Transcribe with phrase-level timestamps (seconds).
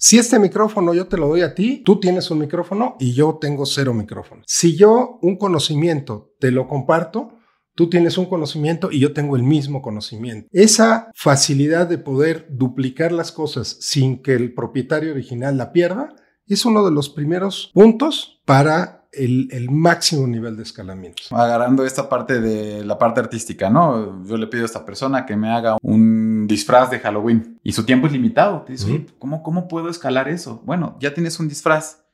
[0.00, 3.38] Si este micrófono yo te lo doy a ti, tú tienes un micrófono y yo
[3.40, 4.42] tengo cero micrófono.
[4.46, 7.32] Si yo un conocimiento te lo comparto,
[7.74, 10.48] tú tienes un conocimiento y yo tengo el mismo conocimiento.
[10.52, 16.14] Esa facilidad de poder duplicar las cosas sin que el propietario original la pierda
[16.46, 21.22] es uno de los primeros puntos para el, máximo nivel de escalamiento.
[21.30, 24.24] Agarrando esta parte de la parte artística, ¿no?
[24.24, 27.84] Yo le pido a esta persona que me haga un disfraz de Halloween y su
[27.84, 28.62] tiempo es limitado.
[28.62, 30.62] Te dice, ¿cómo, ¿cómo puedo escalar eso?
[30.64, 32.04] Bueno, ya tienes un disfraz.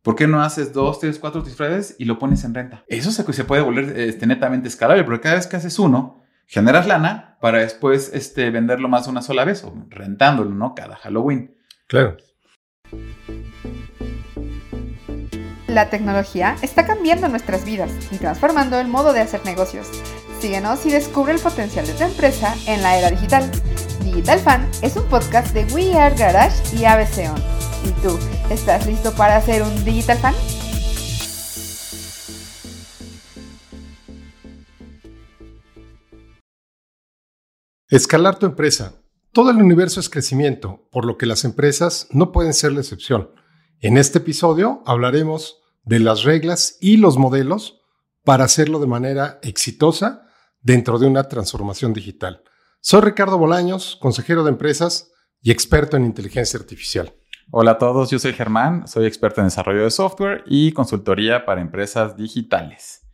[0.00, 2.82] ¿Por qué no haces dos, tres, cuatro disfraces y lo pones en renta?
[2.88, 6.86] Eso se, se puede volver este, netamente escalable, porque cada vez que haces uno, generas
[6.86, 10.74] lana para después este, venderlo más una sola vez o rentándolo, ¿no?
[10.74, 11.56] Cada Halloween.
[11.86, 12.16] Claro.
[15.68, 19.88] La tecnología está cambiando nuestras vidas y transformando el modo de hacer negocios.
[20.40, 23.50] Síguenos y descubre el potencial de tu empresa en la era digital.
[24.12, 27.40] Digital Fan es un podcast de We Are Garage y ABC On.
[27.82, 28.18] ¿Y tú,
[28.50, 30.34] estás listo para hacer un Digital Fan?
[37.88, 39.02] Escalar tu empresa.
[39.32, 43.30] Todo el universo es crecimiento, por lo que las empresas no pueden ser la excepción.
[43.80, 47.80] En este episodio hablaremos de las reglas y los modelos
[48.24, 50.26] para hacerlo de manera exitosa
[50.60, 52.42] dentro de una transformación digital.
[52.84, 57.12] Soy Ricardo Bolaños, consejero de empresas y experto en inteligencia artificial.
[57.52, 61.60] Hola a todos, yo soy Germán, soy experto en desarrollo de software y consultoría para
[61.60, 63.08] empresas digitales.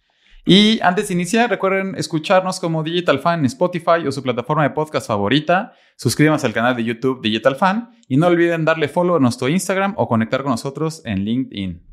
[0.46, 4.70] Y antes de iniciar, recuerden escucharnos como Digital Fan en Spotify o su plataforma de
[4.70, 5.74] podcast favorita.
[5.98, 9.92] Suscríbanse al canal de YouTube Digital Fan y no olviden darle follow a nuestro Instagram
[9.98, 11.86] o conectar con nosotros en LinkedIn.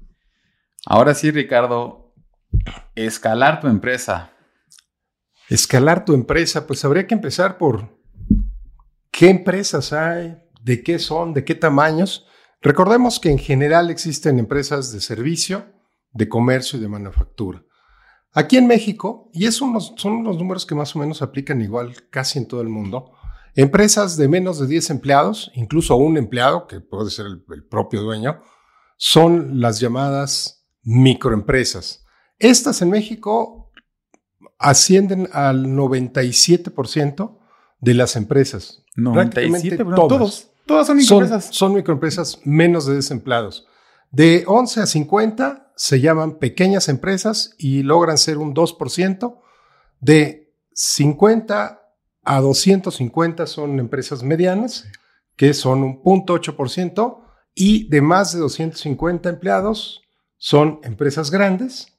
[0.86, 2.14] Ahora sí, Ricardo,
[2.96, 4.32] escalar tu empresa.
[5.50, 8.00] Escalar tu empresa, pues habría que empezar por
[9.12, 12.26] qué empresas hay, de qué son, de qué tamaños.
[12.62, 15.66] Recordemos que en general existen empresas de servicio,
[16.12, 17.64] de comercio y de manufactura.
[18.34, 22.40] Aquí en México, y esos son los números que más o menos aplican igual casi
[22.40, 23.12] en todo el mundo,
[23.56, 28.42] empresas de menos de 10 empleados, incluso un empleado, que puede ser el propio dueño,
[28.98, 32.04] son las llamadas microempresas.
[32.40, 33.65] Estas en México
[34.58, 37.38] ascienden al 97%
[37.80, 38.84] de las empresas.
[38.96, 40.52] 97, todos.
[40.66, 41.48] Todas son microempresas.
[41.52, 43.68] Son, microempresas menos de desempleados.
[44.12, 49.38] De 11 a 50 se llaman pequeñas empresas y logran ser un 2%.
[50.00, 51.82] De 50
[52.24, 54.86] a 250 son empresas medianas,
[55.36, 57.22] que son un 0.8%,
[57.54, 60.02] y de más de 250 empleados
[60.38, 61.95] son empresas grandes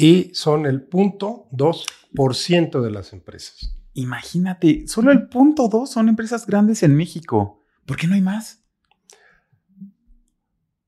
[0.00, 3.76] y son el punto 2% de las empresas.
[3.92, 7.62] Imagínate, solo el punto 2 son empresas grandes en México.
[7.84, 8.64] ¿Por qué no hay más?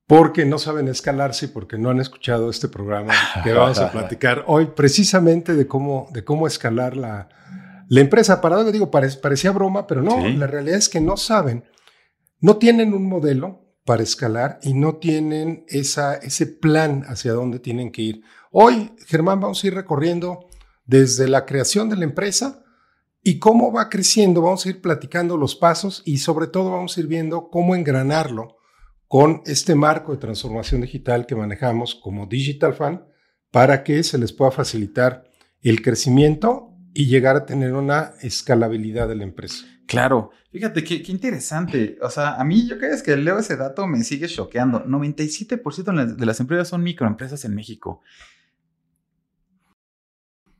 [0.07, 3.13] Porque no saben escalarse y porque no han escuchado este programa
[3.43, 7.29] que vamos a platicar hoy precisamente de cómo, de cómo escalar la,
[7.89, 8.41] la empresa.
[8.41, 11.65] Para digo, parecía broma, pero no, la realidad es que no saben,
[12.39, 17.91] no tienen un modelo, para escalar y no tienen esa, ese plan hacia dónde tienen
[17.91, 18.21] que ir.
[18.51, 20.47] Hoy, Germán, vamos a ir recorriendo
[20.85, 22.63] desde la creación de la empresa
[23.21, 24.41] y cómo va creciendo.
[24.41, 28.57] Vamos a ir platicando los pasos y sobre todo vamos a ir viendo cómo engranarlo
[29.07, 33.05] con este marco de transformación digital que manejamos como Digital Fan
[33.51, 35.25] para que se les pueda facilitar
[35.61, 39.65] el crecimiento y llegar a tener una escalabilidad de la empresa.
[39.87, 41.97] Claro, fíjate qué, interesante.
[42.01, 44.85] O sea, a mí yo vez que leo ese dato me sigue choqueando.
[44.85, 48.01] 97% de las empresas son microempresas en México.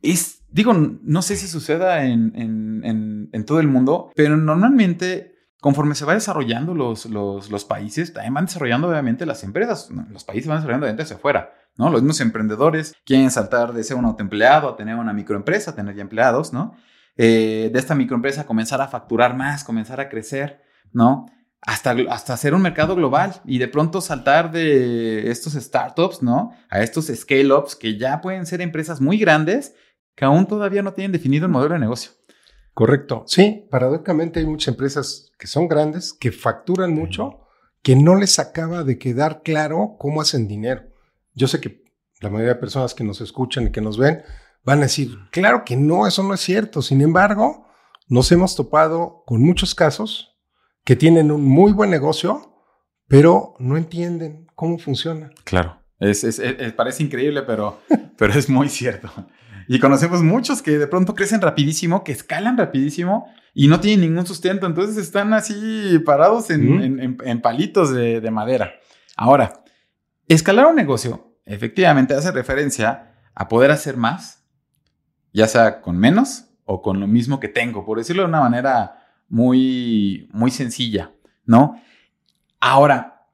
[0.02, 6.14] Es, digo, no sé si suceda en, todo el mundo, pero normalmente conforme se va
[6.14, 9.90] desarrollando los, los, países, también van desarrollando obviamente las empresas.
[10.12, 11.54] Los países van desarrollando de dentro hacia afuera.
[11.78, 11.90] ¿No?
[11.90, 15.96] Los mismos emprendedores quieren saltar de ser un autoempleado a tener una microempresa, a tener
[15.96, 16.76] ya empleados, ¿no?
[17.16, 20.62] Eh, de esta microempresa comenzar a facturar más, comenzar a crecer,
[20.92, 21.28] ¿no?
[21.62, 26.52] Hasta, hasta hacer un mercado global y de pronto saltar de estos startups, ¿no?
[26.70, 29.74] A estos scale-ups que ya pueden ser empresas muy grandes
[30.16, 32.12] que aún todavía no tienen definido el modelo de negocio.
[32.74, 33.24] Correcto.
[33.28, 37.42] Sí, paradójicamente hay muchas empresas que son grandes, que facturan mucho,
[37.82, 40.93] que no les acaba de quedar claro cómo hacen dinero.
[41.36, 41.84] Yo sé que
[42.22, 44.24] la mayoría de personas que nos escuchan y que nos ven
[44.64, 46.82] van a decir, claro que no, eso no es cierto.
[46.82, 47.68] Sin embargo,
[48.08, 50.38] nos hemos topado con muchos casos
[50.86, 52.54] que tienen un muy buen negocio,
[53.08, 55.32] pero no entienden cómo funciona.
[55.44, 56.42] Claro, es,
[56.76, 57.80] parece increíble, pero,
[58.18, 59.12] pero es muy cierto.
[59.68, 64.26] Y conocemos muchos que de pronto crecen rapidísimo, que escalan rapidísimo y no tienen ningún
[64.26, 64.66] sustento.
[64.66, 68.74] Entonces están así parados en, palitos de, de madera.
[69.16, 69.63] Ahora,
[70.28, 74.46] escalar un negocio efectivamente hace referencia a poder hacer más,
[75.34, 79.04] ya sea con menos o con lo mismo que tengo, por decirlo de una manera
[79.28, 81.12] muy, muy sencilla,
[81.46, 81.82] ¿no?
[82.60, 83.28] Ahora,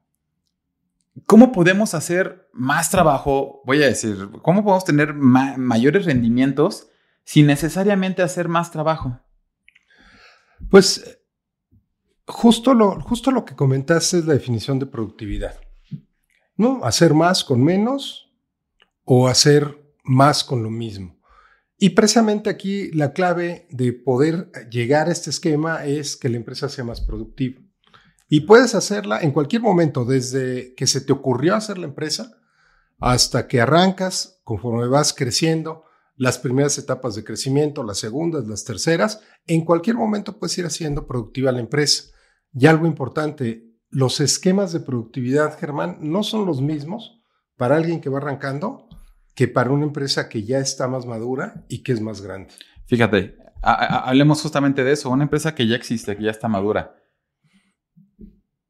[1.26, 3.62] ¿cómo podemos hacer más trabajo?
[3.64, 6.88] Voy a decir, ¿cómo podemos tener mayores rendimientos
[7.24, 9.20] sin necesariamente hacer más trabajo?
[10.68, 11.20] Pues
[12.26, 15.60] justo lo, justo lo que comentaste es la definición de productividad.
[16.60, 16.84] ¿No?
[16.84, 18.30] Hacer más con menos
[19.06, 21.18] o hacer más con lo mismo.
[21.78, 26.68] Y precisamente aquí la clave de poder llegar a este esquema es que la empresa
[26.68, 27.62] sea más productiva.
[28.28, 32.36] Y puedes hacerla en cualquier momento, desde que se te ocurrió hacer la empresa
[32.98, 35.84] hasta que arrancas, conforme vas creciendo,
[36.18, 41.06] las primeras etapas de crecimiento, las segundas, las terceras, en cualquier momento puedes ir haciendo
[41.06, 42.12] productiva la empresa.
[42.52, 47.20] Y algo importante, los esquemas de productividad, Germán, no son los mismos
[47.56, 48.88] para alguien que va arrancando
[49.34, 52.52] que para una empresa que ya está más madura y que es más grande.
[52.86, 56.94] Fíjate, hablemos justamente de eso, una empresa que ya existe, que ya está madura.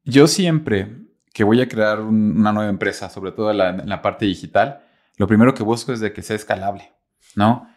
[0.03, 1.01] Yo siempre
[1.33, 4.81] que voy a crear una nueva empresa, sobre todo en la, parte digital,
[5.17, 6.91] lo primero que busco es de que sea escalable,
[7.35, 7.67] ¿no?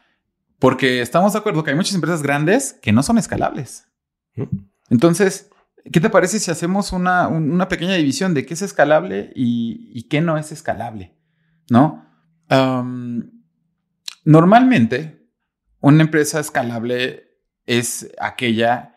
[0.59, 3.87] Porque estamos de acuerdo que hay muchas empresas grandes que no son escalables.
[4.91, 5.51] Entonces,
[5.93, 10.21] ¿qué te parece si hacemos una, pequeña división de qué es escalable y, y qué
[10.21, 11.15] no es escalable?
[11.71, 12.03] ¿No?
[14.25, 15.29] normalmente,
[15.81, 17.25] una empresa escalable
[17.67, 18.95] es aquella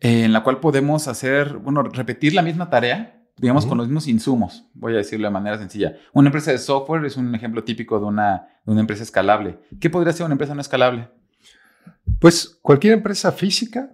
[0.00, 4.68] en la cual podemos hacer, bueno, repetir la misma tarea, digamos, con los mismos insumos,
[4.74, 5.96] voy a decirlo de manera sencilla.
[6.12, 9.58] Una empresa de software es un ejemplo típico de una, de una empresa escalable.
[9.80, 11.08] ¿Qué podría ser una empresa no escalable?
[12.18, 13.92] Pues cualquier empresa física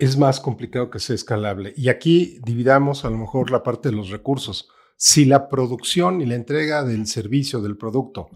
[0.00, 1.74] es más complicado que sea escalable.
[1.76, 4.68] Y aquí dividamos a lo mejor la parte de los recursos.
[4.96, 8.30] Si la producción y la entrega del servicio, del producto,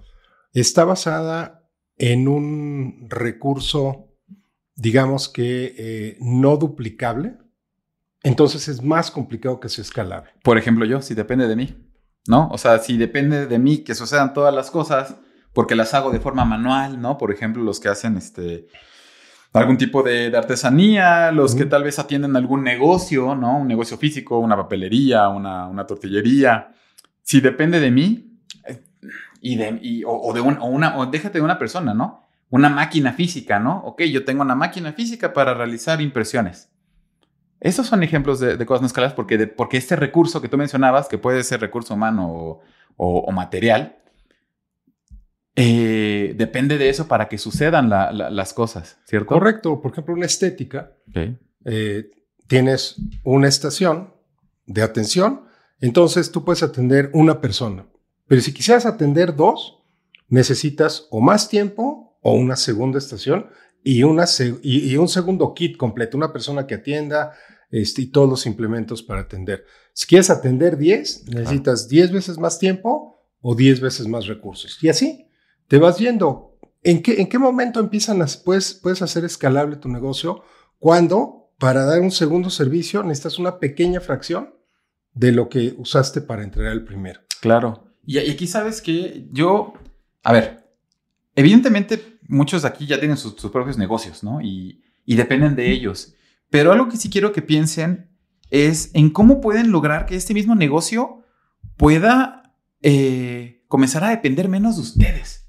[0.53, 1.67] está basada
[1.97, 4.15] en un recurso,
[4.75, 7.39] digamos que eh, no duplicable,
[8.23, 10.31] entonces es más complicado que sea escalable.
[10.43, 11.77] Por ejemplo, yo, si depende de mí,
[12.27, 12.49] ¿no?
[12.51, 15.17] O sea, si depende de mí que sucedan todas las cosas,
[15.55, 17.17] porque las hago de forma manual, ¿no?
[17.17, 18.69] Por ejemplo, los que hacen este
[19.55, 23.59] algún tipo de, artesanía, los que tal vez atienden algún negocio, ¿no?
[23.59, 26.73] Un negocio físico, una papelería, una, una tortillería.
[27.23, 28.35] Si depende de mí,
[29.45, 32.27] y de, o, de una, o déjate de una persona, ¿no?
[32.49, 33.79] Una máquina física, ¿no?
[33.85, 36.71] Ok, yo tengo una máquina física para realizar impresiones.
[37.61, 41.19] Esos son ejemplos de, cosas no escalables porque, porque este recurso que tú mencionabas, que
[41.19, 42.61] puede ser recurso humano
[42.97, 43.99] o, material,
[45.57, 49.29] eh, depende de eso para que sucedan las cosas, ¿cierto?
[49.29, 49.81] Correcto.
[49.81, 50.93] Por ejemplo, una estética.
[51.65, 52.11] Eh,
[52.49, 54.13] tienes una estación
[54.67, 55.45] de atención,
[55.81, 57.87] entonces tú puedes atender una persona.
[58.27, 59.83] Pero si quisieras atender dos,
[60.29, 63.47] necesitas o más tiempo o una segunda estación
[63.85, 64.25] y, una
[64.63, 67.33] y, un segundo kit completo, una persona que atienda
[67.71, 69.67] este, y todos los implementos para atender.
[69.93, 74.83] Si quieres atender 10, necesitas 10 veces más tiempo o 10 veces más recursos.
[74.83, 75.29] Y así
[75.69, 76.59] te vas viendo.
[76.83, 80.43] ¿En qué, en qué momento empiezan a, puedes, puedes hacer escalable tu negocio?
[80.79, 84.55] Cuando para dar un segundo servicio necesitas una pequeña fracción
[85.15, 87.21] de lo que usaste para entregar el primero.
[87.41, 87.95] Claro.
[88.07, 89.73] Y, aquí sabes que yo,
[90.23, 90.69] a ver,
[91.35, 94.41] evidentemente muchos de aquí ya tienen sus, propios negocios, ¿no?
[94.41, 96.15] Y, dependen de ellos.
[96.51, 98.11] Pero algo que sí quiero que piensen
[98.51, 101.23] es en cómo pueden lograr que este mismo negocio
[101.77, 105.44] pueda eh, comenzar a depender menos de ustedes,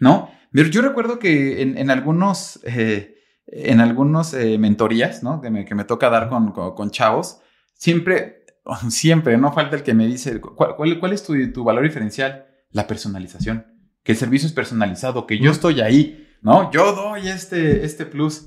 [0.00, 0.30] ¿no?
[0.52, 5.40] Yo recuerdo que en, algunos, en algunos eh, eh, mentorías, ¿no?
[5.40, 7.40] Que me, que me toca dar con, con chavos,
[7.74, 8.38] siempre
[8.90, 12.46] siempre, no falta el que me dice, ¿cuál, es tu, valor diferencial?
[12.70, 13.66] La personalización,
[14.02, 16.70] que el servicio es personalizado, que yo estoy ahí, ¿no?
[16.70, 18.46] Yo doy este, este plus.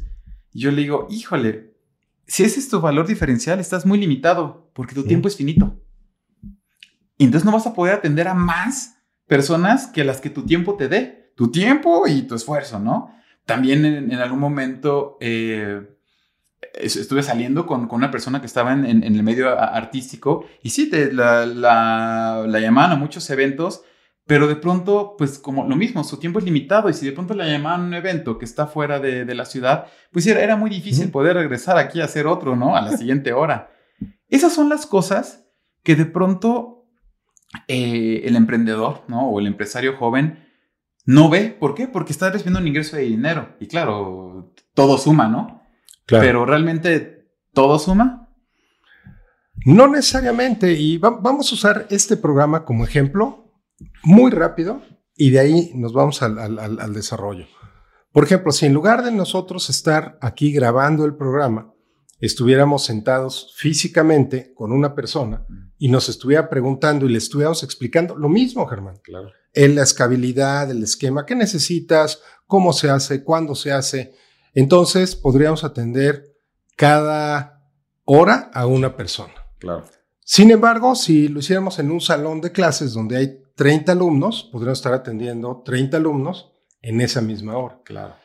[0.54, 1.76] Y yo le digo, híjole,
[2.28, 5.82] si ese es tu valor diferencial, estás muy limitado, porque tu tiempo es finito.
[7.18, 10.76] Y entonces no vas a poder atender a más personas que las que tu tiempo
[10.76, 11.21] te dé.
[11.36, 13.16] Tu tiempo y tu esfuerzo, ¿no?
[13.46, 15.18] También en, algún momento...
[15.20, 15.88] Eh,
[16.74, 22.60] estuve saliendo con, una persona que estaba en, el medio artístico y sí, la, la,
[22.60, 23.84] llamaban a muchos eventos,
[24.26, 27.34] pero de pronto, pues como lo mismo, su tiempo es limitado y si de pronto
[27.34, 30.70] la llamaban a un evento que está fuera de, la ciudad, pues era, era muy
[30.70, 32.76] difícil poder regresar aquí a hacer otro, ¿no?
[32.76, 33.72] A la siguiente hora.
[34.30, 35.46] Esas son las cosas
[35.84, 36.86] que de pronto
[37.68, 39.28] eh, el emprendedor, ¿no?
[39.28, 40.48] O el empresario joven
[41.06, 41.50] no ve.
[41.50, 41.88] ¿Por qué?
[41.88, 43.56] Porque está recibiendo un ingreso de dinero.
[43.60, 45.62] Y claro, todo suma, ¿no?
[46.06, 46.24] Claro.
[46.24, 48.30] Pero realmente todo suma.
[49.66, 50.74] No necesariamente.
[50.74, 53.42] Y vamos a usar este programa como ejemplo
[54.04, 54.82] muy rápido
[55.16, 57.46] y de ahí nos vamos al, desarrollo.
[58.12, 61.74] Por ejemplo, si en lugar de nosotros estar aquí grabando el programa,
[62.20, 65.46] estuviéramos sentados físicamente con una persona
[65.78, 68.98] y nos estuviera preguntando y le estuviéramos explicando lo mismo, Germán.
[69.04, 69.32] Claro.
[69.54, 74.16] En la escalabilidad, el esquema, qué necesitas, cómo se hace, cuándo se hace.
[74.54, 76.36] Entonces podríamos atender
[76.76, 77.62] cada
[78.06, 79.34] hora a una persona.
[79.60, 79.86] Claro.
[80.24, 84.80] Sin embargo, si lo hiciéramos en un salón de clases donde hay 30 alumnos, podríamos
[84.80, 87.82] estar atendiendo 30 alumnos en esa misma hora.
[87.84, 88.16] Claro.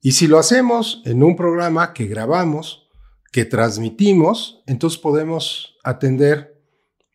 [0.00, 2.88] Y si lo hacemos en un programa que grabamos,
[3.30, 6.60] que transmitimos, entonces podemos atender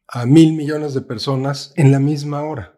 [0.08, 2.77] a mil millones de personas en la misma hora.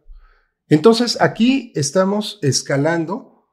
[0.70, 3.48] Entonces aquí estamos escalando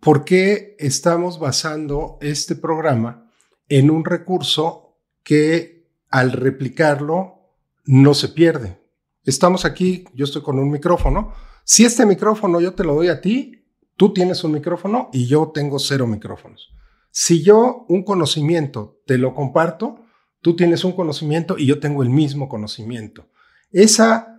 [0.00, 3.30] porque estamos basando este programa
[3.68, 7.38] en un recurso que al replicarlo
[7.84, 8.80] no se pierde.
[9.24, 11.32] Estamos aquí, yo estoy con un micrófono.
[11.64, 13.66] Si este micrófono yo te lo doy a ti,
[13.96, 16.72] tú tienes un micrófono y yo tengo cero micrófonos.
[17.10, 20.04] Si yo un conocimiento te lo comparto,
[20.40, 23.28] tú tienes un conocimiento y yo tengo el mismo conocimiento.
[23.72, 24.37] Esa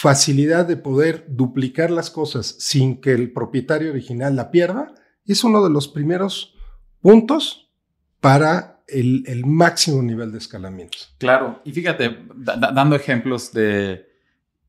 [0.00, 4.94] facilidad de poder duplicar las cosas sin que el propietario original la pierda
[5.26, 6.54] es uno de los primeros
[7.02, 7.70] puntos
[8.18, 10.96] para el, máximo nivel de escalamiento.
[11.18, 14.06] Claro, y fíjate, dando ejemplos de,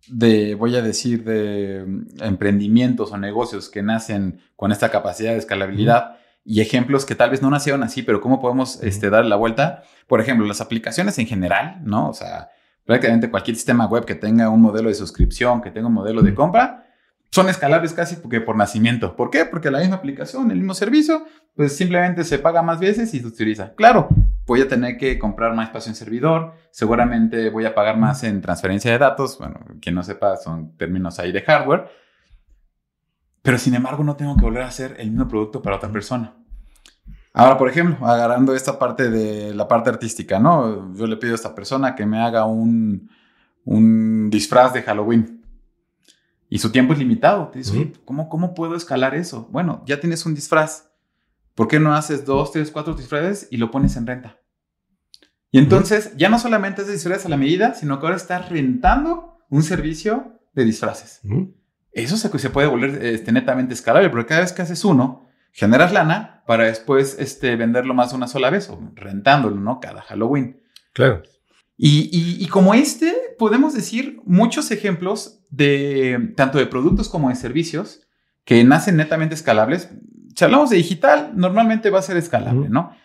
[0.10, 5.38] de, voy a decir, de mm, emprendimientos o negocios que nacen con esta capacidad de
[5.38, 9.38] escalabilidad y ejemplos que tal vez no nacieron así, pero cómo podemos este, dar la
[9.38, 9.84] vuelta.
[10.08, 12.10] Por ejemplo, las aplicaciones en general, ¿no?
[12.10, 12.50] O sea,
[12.86, 16.34] prácticamente cualquier sistema web que tenga un modelo de suscripción, que tenga un modelo de
[16.34, 16.88] compra,
[17.32, 19.16] son escalables casi porque por nacimiento.
[19.16, 19.46] ¿Por qué?
[19.46, 23.28] Porque la misma aplicación, el mismo servicio, pues simplemente se paga más veces y se
[23.28, 23.74] utiliza.
[23.76, 24.10] Claro,
[24.46, 28.42] voy a tener que comprar más espacio en servidor, seguramente voy a pagar más en
[28.42, 31.90] transferencia de datos, bueno, quien no sepa son términos ahí de hardware,
[33.42, 36.36] pero sin embargo no tengo que volver a hacer el mismo producto para otra persona.
[37.34, 40.94] Ahora, por ejemplo, agarrando esta parte de la parte artística, ¿no?
[40.96, 43.10] Yo le pido a esta persona que me haga un,
[43.64, 45.42] un disfraz de Halloween.
[46.50, 47.48] Y su tiempo es limitado.
[47.48, 49.48] Te dice, ¿cómo, ¿cómo puedo escalar eso?
[49.52, 50.92] Bueno, ya tienes un disfraz.
[51.56, 54.38] ¿Por qué no haces dos, tres, cuatro disfraces y lo pones en renta?
[55.52, 59.38] Y entonces ya no solamente es disfraces a la medida, sino que ahora estás rentando
[59.50, 61.22] un servicio de disfraces.
[61.92, 65.94] Eso se, se, puede volver este, netamente escalable, porque cada vez que haces uno, generas
[65.94, 69.80] lana para después este, venderlo más de una sola vez o rentándolo, ¿no?
[69.80, 70.62] Cada Halloween.
[70.94, 71.24] Claro.
[71.78, 77.36] Y, y, y, como este, podemos decir muchos ejemplos de tanto de productos como de
[77.36, 78.02] servicios
[78.46, 79.90] que nacen netamente escalables
[80.36, 82.96] si hablamos de digital, normalmente va a ser escalable, ¿no?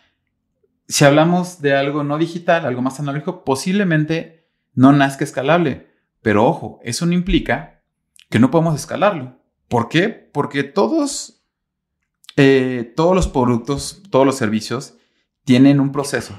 [0.89, 5.89] Si hablamos de algo no digital, algo más analógico, posiblemente no nazca escalable.
[6.23, 7.83] Pero ojo, eso no implica
[8.31, 9.41] que no podemos escalarlo.
[9.69, 10.09] ¿Por qué?
[10.09, 11.36] Porque todos,
[12.37, 14.97] eh, todos los productos, todos los servicios
[15.45, 16.39] tienen un proceso.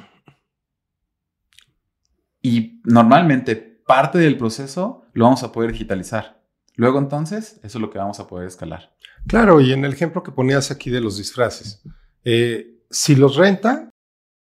[2.42, 6.44] Y normalmente parte del proceso lo vamos a poder digitalizar.
[6.76, 8.94] Luego entonces, eso es lo que vamos a poder escalar.
[9.28, 11.82] Claro, y en el ejemplo que ponías aquí de los disfraces,
[12.24, 13.90] eh, si los renta,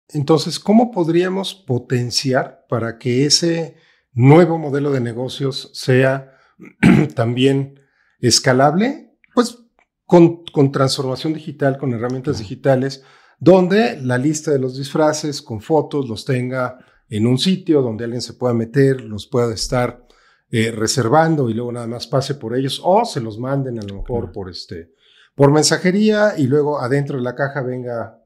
[0.10, 3.76] entonces, ¿cómo podríamos potenciar para que ese
[4.14, 6.38] nuevo modelo de negocios sea
[7.16, 7.82] también
[8.20, 9.18] escalable?
[9.34, 9.67] Pues
[10.08, 13.04] con, con, transformación digital, con herramientas digitales,
[13.38, 18.24] donde la lista de los disfraces con fotos los tenga en un sitio donde alguien
[18.24, 20.08] se pueda meter, los pueda estar
[20.50, 23.96] eh, reservando y luego nada más pase por ellos o se los manden a lo
[23.98, 24.96] mejor por este
[25.38, 28.24] por mensajería y luego adentro de la caja venga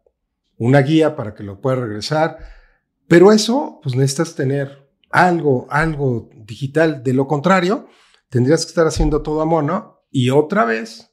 [0.57, 2.37] una guía para que lo pueda regresar.
[3.09, 7.03] Pero eso, pues necesitas tener algo, algo digital.
[7.03, 7.89] De lo contrario,
[8.29, 11.10] tendrías que estar haciendo todo a mono y otra vez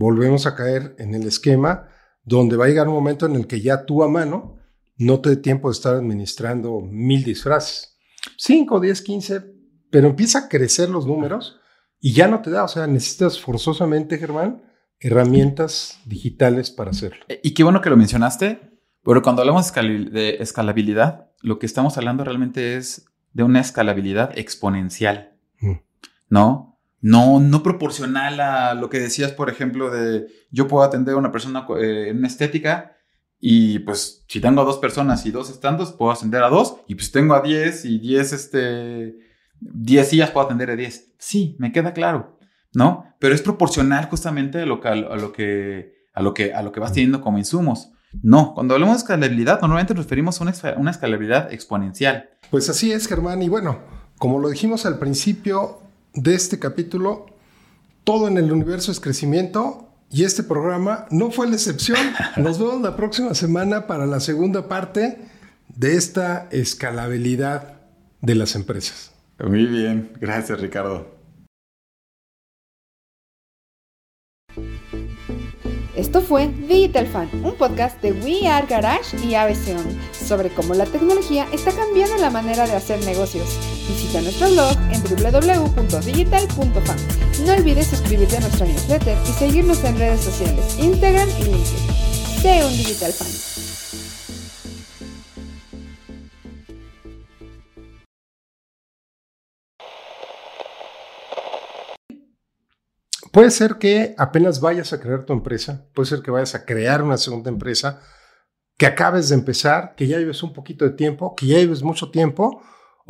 [0.00, 1.88] volvemos a caer en el esquema
[2.24, 4.56] donde va a llegar un momento en el que ya tú a mano
[4.96, 7.98] no te dé tiempo de estar administrando mil disfraces.
[8.38, 11.60] 5, 10, 15 pero empieza a crecer los números
[12.00, 14.62] y ya no te da, o sea, necesitas forzosamente, Germán,
[15.00, 17.24] herramientas digitales para hacerlo.
[17.28, 21.98] Eh, y qué bueno que lo mencionaste, pero cuando hablamos de escalabilidad, lo que estamos
[21.98, 25.72] hablando realmente es de una escalabilidad exponencial, mm.
[26.30, 26.69] ¿no?
[27.00, 31.32] No, no proporcional a lo que decías, por ejemplo, de yo puedo atender a una
[31.32, 32.96] persona eh, en una estética
[33.38, 36.94] y pues si tengo a dos personas y dos estandos, puedo atender a dos y
[36.94, 39.16] pues tengo a diez y diez este
[39.60, 41.12] 10 sillas puedo atender a 10.
[41.18, 42.38] Sí, me queda claro.
[42.72, 43.04] ¿no?
[43.18, 46.72] Pero es proporcional justamente a lo que, a lo que, a lo que, a lo
[46.72, 47.90] que vas teniendo como insumos.
[48.22, 52.30] No, cuando hablamos de escalabilidad, normalmente nos referimos a una, una escalabilidad exponencial.
[52.50, 53.42] Pues así es, Germán.
[53.42, 53.78] Y bueno,
[54.18, 55.80] como lo dijimos al principio
[56.14, 57.26] de este capítulo,
[58.04, 61.98] todo en el universo es crecimiento y este programa no fue la excepción.
[62.36, 65.18] Nos vemos la próxima semana para la segunda parte
[65.68, 67.80] de esta escalabilidad
[68.20, 69.12] de las empresas.
[69.38, 71.20] Muy bien, gracias Ricardo.
[75.96, 79.76] Esto fue Digital Fan, un podcast de We Are Garage y ABC
[80.12, 83.58] sobre cómo la tecnología está cambiando la manera de hacer negocios.
[83.90, 86.96] Visita nuestro blog en www.digital.fan.
[87.44, 91.94] No olvides suscribirte a nuestra newsletter y seguirnos en redes sociales, Instagram y LinkedIn.
[92.40, 93.26] Sé un Digital Fan.
[103.32, 107.02] Puede ser que apenas vayas a crear tu empresa, puede ser que vayas a crear
[107.02, 108.00] una segunda empresa,
[108.78, 112.12] que acabes de empezar, que ya lleves un poquito de tiempo, que ya lleves mucho
[112.12, 112.62] tiempo,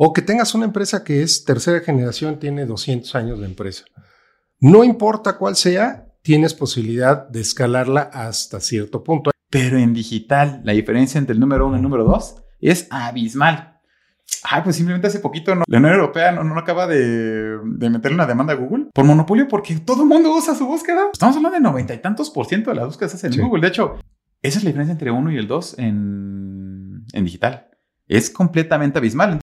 [0.03, 3.85] o que tengas una empresa que es tercera generación, tiene 200 años de empresa.
[4.59, 9.29] No importa cuál sea, tienes posibilidad de escalarla hasta cierto punto.
[9.51, 13.79] Pero en digital, la diferencia entre el número uno y el número dos es abismal.
[14.41, 18.53] Ay, pues simplemente hace poquito la Unión Europea no, acaba de, de, meterle una demanda
[18.53, 21.09] a Google por monopolio porque todo el mundo usa su búsqueda.
[21.13, 23.61] Estamos hablando de noventa y tantos por ciento de las búsquedas hacen en Google.
[23.61, 23.99] De hecho,
[24.41, 27.67] esa es la diferencia entre uno y el dos en, en digital.
[28.07, 29.39] Es completamente abismal.